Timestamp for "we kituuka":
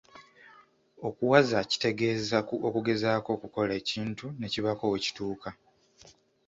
4.91-5.49